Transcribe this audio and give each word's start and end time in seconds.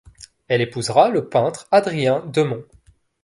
Elle 0.47 0.61
épousera 0.61 1.09
le 1.09 1.29
peintre 1.29 1.67
Adrien 1.69 2.23
Demont. 2.25 2.65